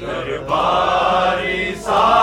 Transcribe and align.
درباری 0.00 1.74
سارے 1.84 2.17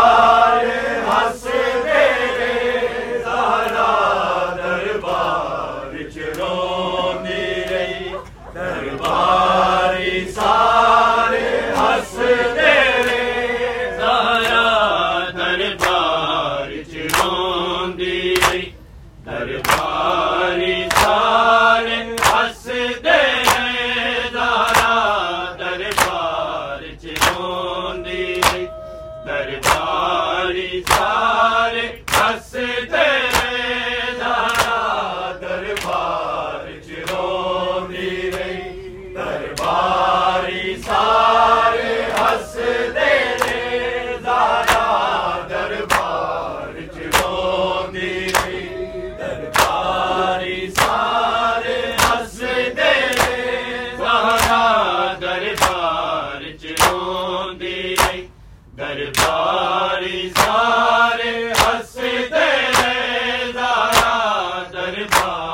بار 65.08 65.45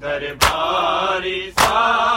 درباری 0.00 1.52
سا 1.52 2.09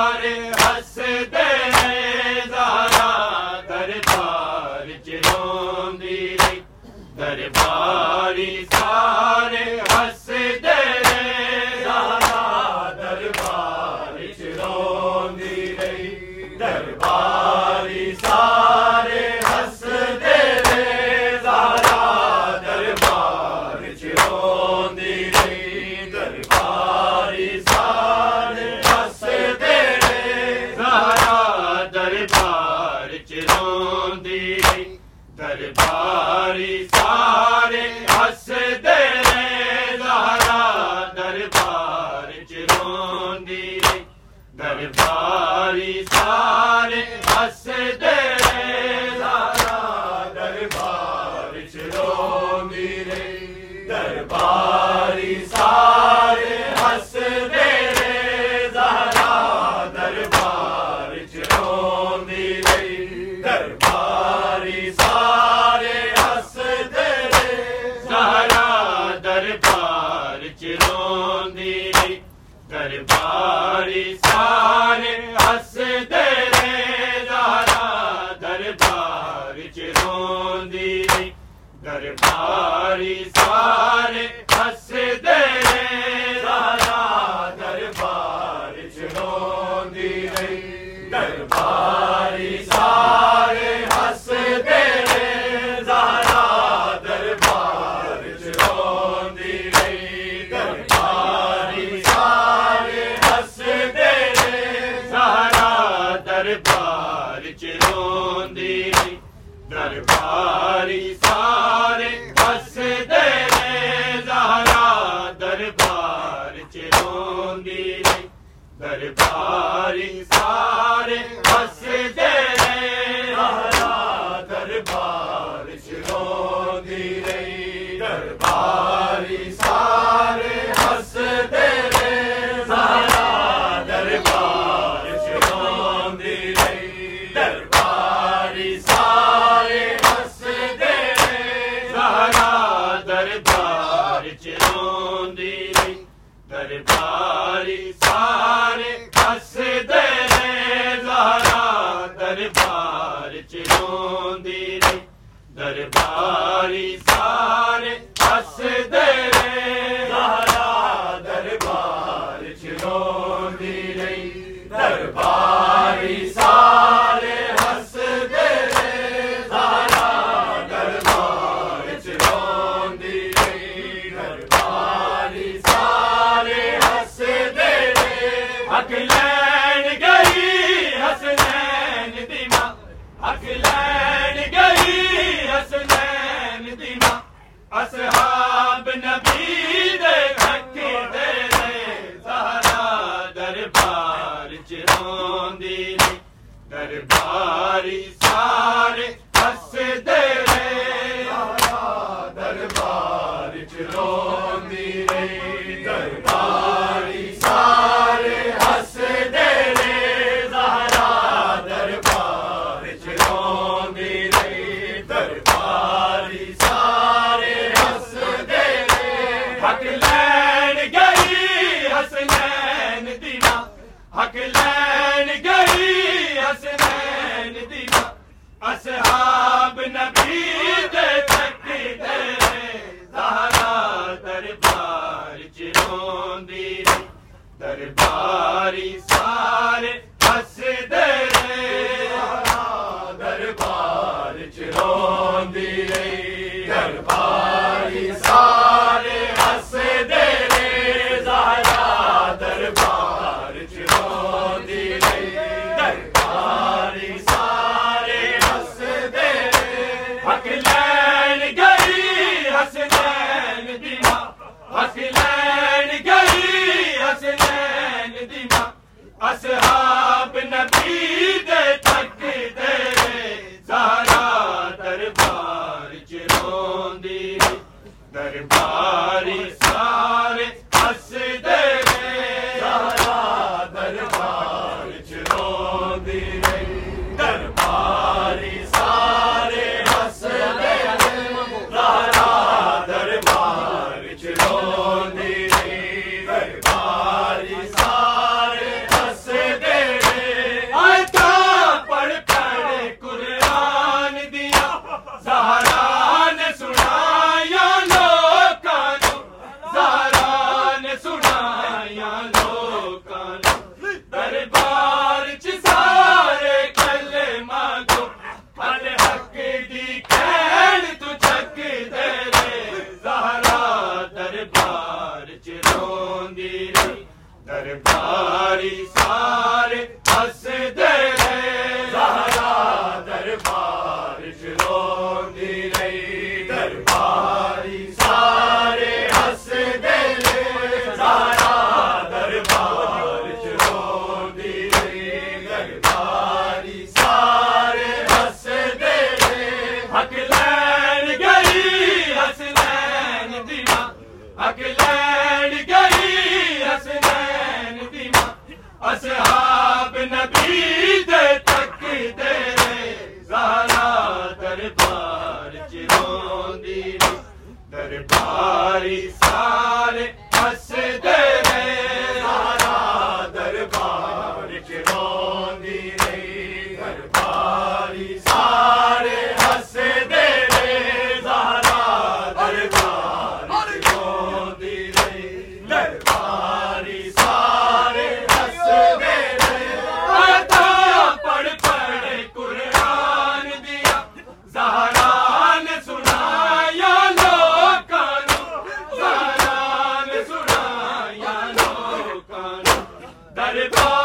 دربار 403.51 404.02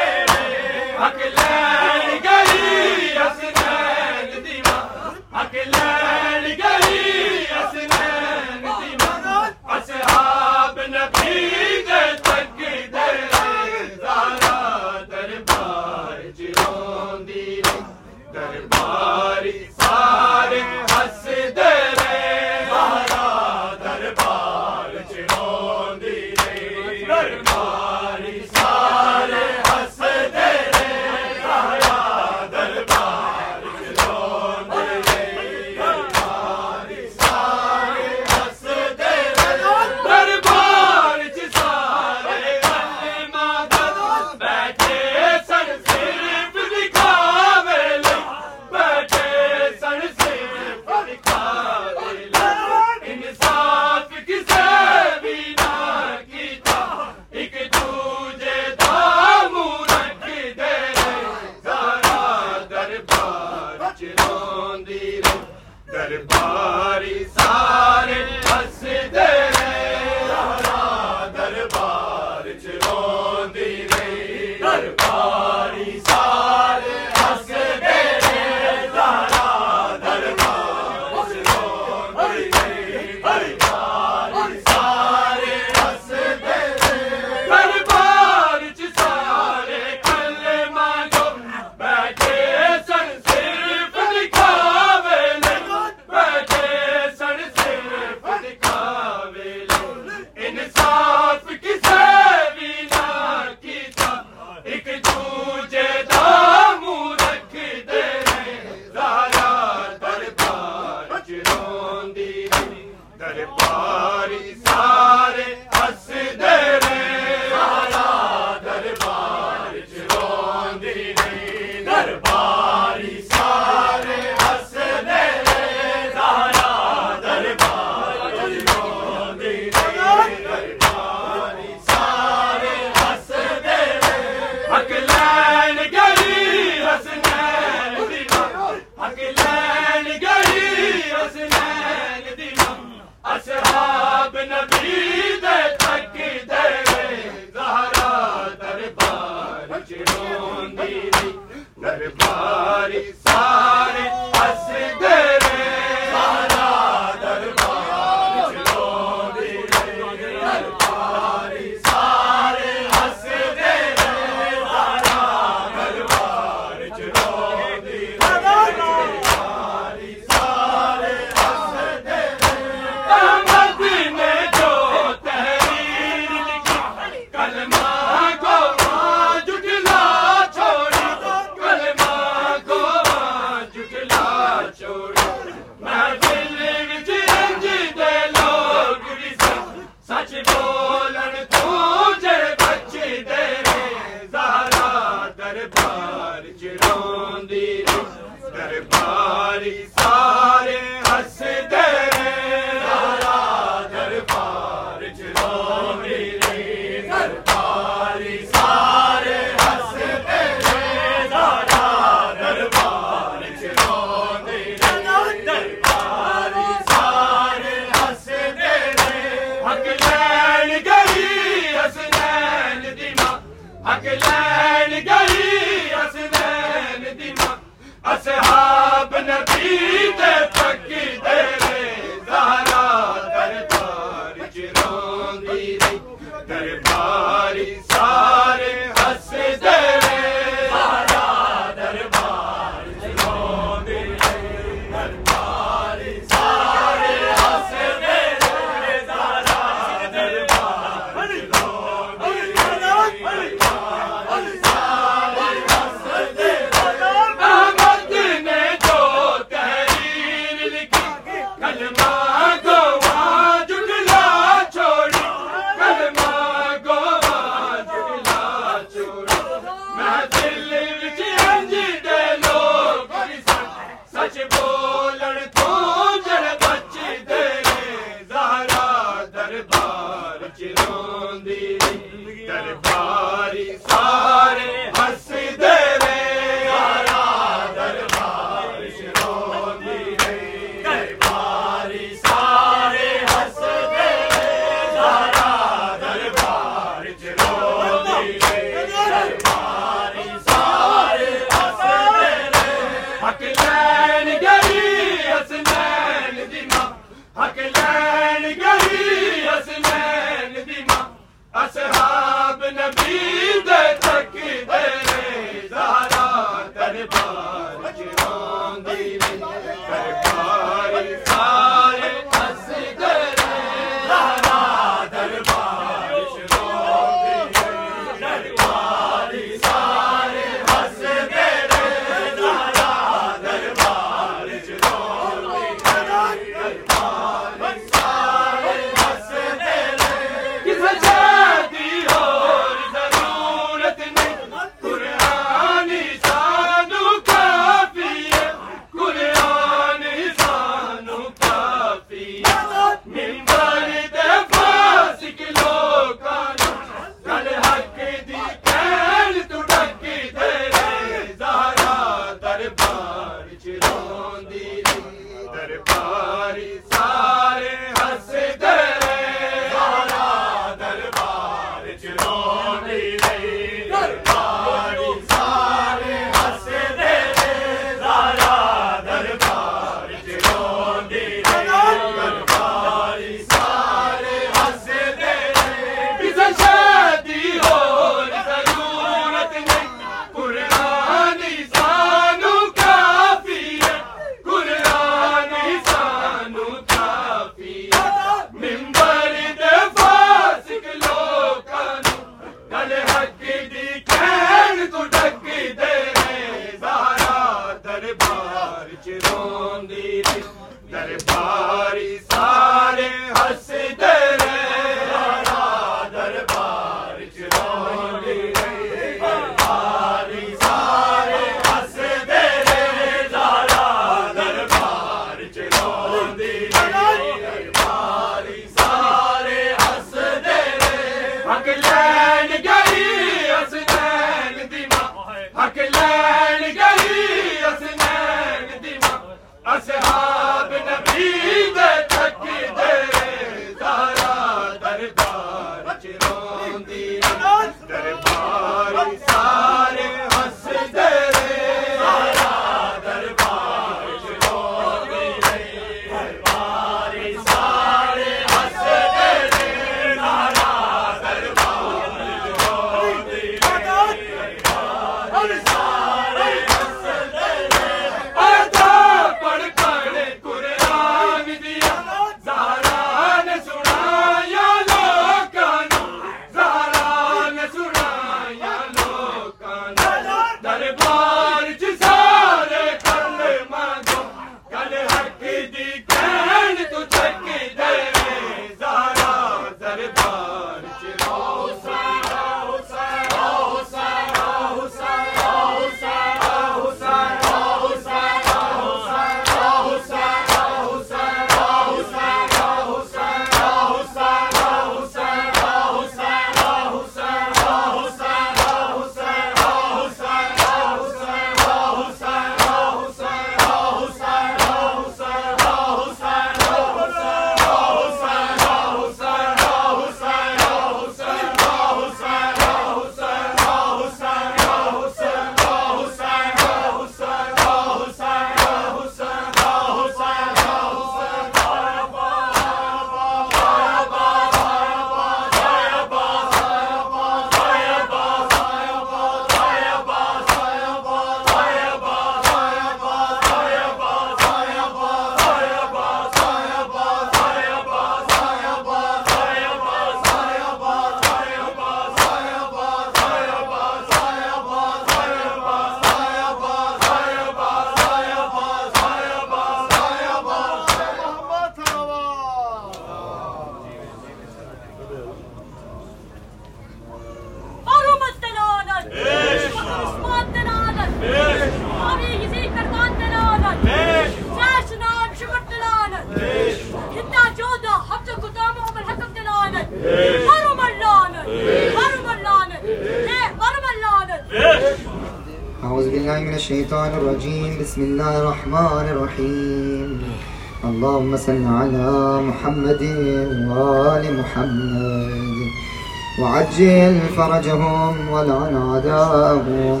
وعجل 596.40 597.20
فرجهم 597.36 598.14
ولعن 598.32 598.74
أعداءهم 598.76 600.00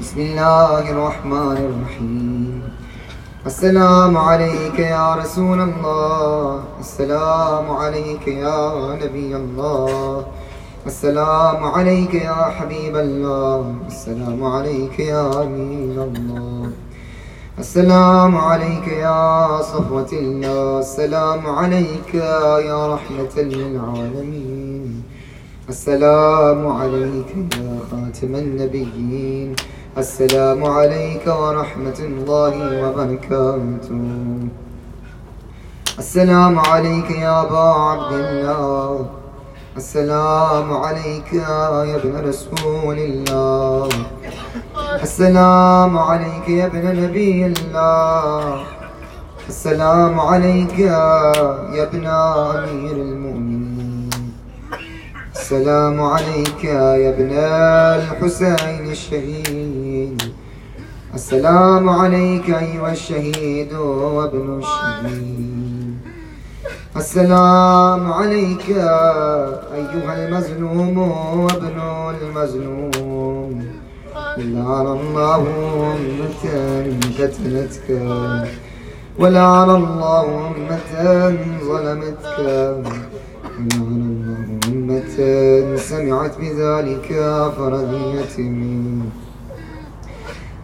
بسم 0.00 0.20
الله 0.20 0.90
الرحمن 0.90 1.58
الرحيم. 1.68 2.62
السلام 3.46 4.16
عليك 4.16 4.78
يا 4.78 5.14
رسول 5.14 5.60
الله. 5.60 6.60
السلام 6.80 7.66
عليك 7.70 8.28
يا 8.28 8.62
نبي 9.02 9.36
الله. 9.36 10.24
السلام 10.86 11.60
عليك 11.74 12.14
يا 12.14 12.40
حبيب 12.56 12.96
الله. 12.96 13.74
السلام 13.86 14.44
عليك 14.44 14.98
يا 14.98 15.26
أمين 15.42 15.98
الله. 16.08 16.70
السلام 17.58 18.36
عليك 18.36 18.86
يا 18.88 19.62
صفوة 19.72 20.12
الله. 20.12 20.78
السلام 20.86 21.42
عليك 21.46 22.14
يا 22.70 22.78
رحمة 22.94 23.34
للعالمين. 23.36 24.75
السلام 25.68 26.66
عليك 26.66 27.30
يا 27.58 27.78
خاتم 27.90 28.34
النبيين. 28.34 29.56
السلام 29.98 30.64
عليك 30.64 31.26
ورحمة 31.26 31.98
الله 32.08 32.54
وبركاته. 32.82 34.02
السلام 35.98 36.58
عليك 36.58 37.10
يا 37.10 37.42
أبا 37.42 37.68
عبد 37.88 38.12
الله. 38.12 39.06
السلام 39.76 40.68
عليك 40.72 41.32
يا 41.32 41.96
ابن 41.98 42.14
رسول 42.28 42.98
الله. 42.98 43.88
السلام 45.02 45.98
عليك 45.98 46.46
يا 46.48 46.66
ابن 46.66 46.84
نبي 47.02 47.46
الله. 47.46 48.64
السلام 49.48 50.14
عليك 50.20 50.78
يا 50.78 51.32
ابن 51.86 52.06
أمير 52.06 52.96
المؤمنين. 53.08 53.65
السلام 55.46 56.00
عليك 56.00 56.64
يا 56.64 57.08
ابن 57.08 57.30
الحسين 57.98 58.90
الشهيد. 58.90 60.22
السلام 61.14 61.88
عليك 61.88 62.50
أيها 62.50 62.92
الشهيد 62.92 63.72
وابن 63.72 64.58
الشهيد. 64.58 65.98
السلام 66.96 68.12
عليك 68.12 68.68
أيها 69.78 70.12
المظلوم 70.18 70.98
وابن 71.44 71.78
المظلوم 72.22 73.66
لعن 74.38 74.86
الله 74.98 75.42
أمة 75.94 76.44
قتلتك 77.18 77.88
ولعن 79.18 79.70
الله 79.70 80.24
أمة 80.48 80.92
ظلمتك. 81.68 82.38
ولعن 82.38 83.66
الله 83.70 84.05
أمة 84.86 85.76
سمعت 85.76 86.38
بذلك 86.40 87.08
فرضيت 87.56 88.38
منك 88.38 89.12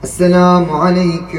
السلام 0.05 0.71
عليك 0.71 1.35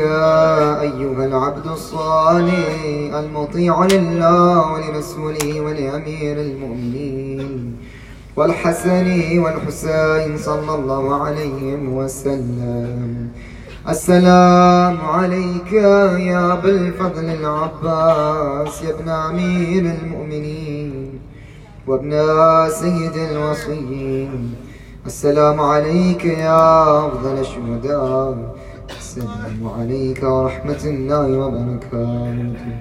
أيها 0.88 1.26
العبد 1.26 1.68
الصالح، 1.68 2.84
المطيع 3.14 3.86
لله 3.86 4.74
ولرسوله 4.74 5.62
ولأمير 5.62 6.42
المؤمنين، 6.42 7.76
والحسن 8.36 9.40
والحسين 9.40 10.38
صلى 10.38 10.76
الله 10.76 11.24
عليه 11.24 11.76
وسلم. 11.88 13.28
السلام 13.90 15.02
عليك 15.02 15.74
يا 15.74 16.54
أبا 16.54 16.70
الفضل 16.70 17.26
العباس، 17.26 18.84
يا 18.84 18.90
ابن 18.90 19.10
أمير 19.10 19.84
المؤمنين. 19.96 21.13
وابن 21.88 22.12
سيد 22.70 23.18
الوصيين. 23.18 24.56
السلام 25.06 25.60
عليك 25.60 26.26
يا 26.26 27.08
أفضل 27.08 27.40
الشهداء. 27.40 28.56
السلام 28.90 29.60
عليك 29.80 30.24
ورحمة 30.24 30.84
الله 30.86 31.28
وبركاته. 31.38 32.76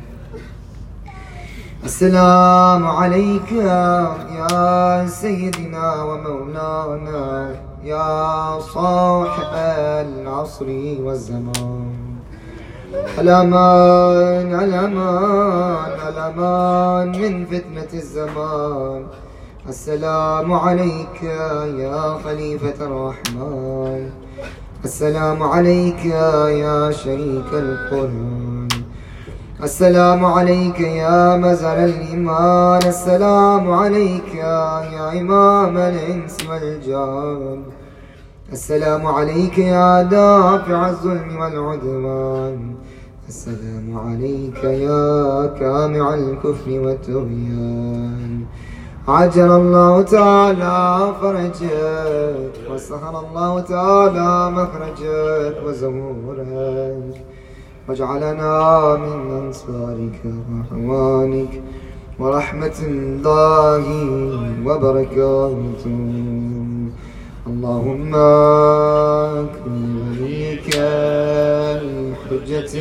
السلام 1.85 2.87
عليك 2.87 3.53
يا 3.53 5.07
سيدنا 5.07 6.03
ومولانا. 6.03 7.57
يا 7.85 8.61
صاحب 8.61 9.53
العصر 10.07 10.69
والزمان. 11.03 12.02
الأمان 12.93 14.61
الأمان 14.65 15.93
الأمان 16.09 17.09
من 17.09 17.47
فتنة 17.47 17.93
الزمان. 17.95 19.03
السلام 19.69 20.53
عليك 20.53 21.23
يا 21.23 22.19
خليفة 22.25 22.79
الرحمن. 22.87 24.11
السلام 24.85 25.43
عليك 25.43 26.05
يا 26.65 26.91
شريك 26.91 27.51
القرآن. 27.53 28.69
السلام 29.63 30.25
عليك 30.25 30.81
يا 30.81 31.37
مزر 31.37 31.85
الإيمان. 31.85 32.83
السلام 32.87 33.73
عليك 33.73 34.35
يا 34.35 35.21
إمام 35.21 35.77
الإنس 35.79 36.37
والجان. 36.49 37.63
السلام 38.53 39.07
عليك 39.07 39.59
يا 39.59 40.03
دافع 40.03 40.89
الظلم 40.89 41.37
والعدوان. 41.41 42.75
السلام 43.33 43.89
عليك 44.07 44.65
يا 44.65 45.47
كامع 45.61 46.15
الكفر 46.15 46.71
والطغيان. 46.85 48.45
عجل 49.09 49.51
الله 49.51 50.03
تعالى 50.03 50.79
فرجك 51.21 52.55
وسهل 52.71 53.15
الله 53.25 53.61
تعالى 53.61 54.31
مخرجك 54.59 55.57
وزهورك. 55.67 57.17
واجعلنا 57.89 58.55
من 58.97 59.19
أنصارك 59.41 60.21
وأعوانك 60.25 61.53
ورحمة 62.19 62.79
الله 62.91 63.85
وبركاته. 64.67 65.99
اللهم 67.47 68.13
كن 69.65 69.79
وليك 70.01 70.69
الحجة 72.31 72.79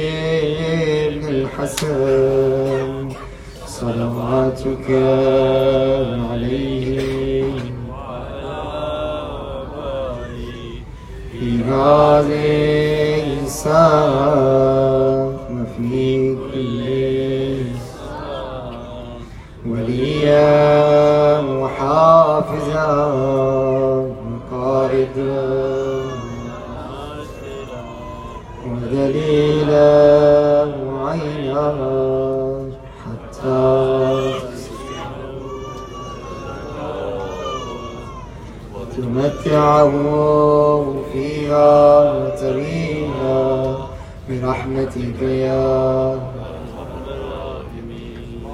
ابن 1.07 1.27
الحسن 1.27 3.09
صلواتك 3.65 4.87
عليه. 6.31 7.51
في 11.31 11.63
هذه 11.63 12.43
الساعة 13.43 15.25
وفي 15.51 16.35
كل 16.35 16.81
وليا 19.65 20.90
ودليلا 29.71 30.75
وعينا 30.91 31.67
حتى 33.03 34.31
تمتعه 38.97 39.91
فيها 41.13 42.11
وتريها 42.13 43.77
برحمتك 44.29 45.21
يا 45.21 46.19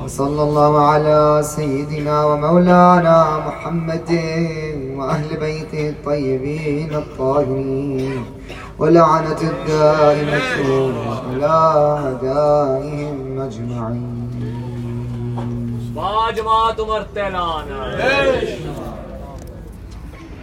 وصلى 0.03 0.43
الله 0.43 0.79
على 0.79 1.39
سيدنا 1.43 2.25
ومولانا 2.25 3.43
محمد 3.47 4.11
وأهل 4.97 5.37
بيته 5.39 5.89
الطيبين 5.89 6.95
الطاهرين 6.95 8.36
ولعنة 8.79 9.41
الدائمة 9.41 10.41
على 11.31 11.45
أعدائهم 11.45 13.41
أجمعين 13.41 14.17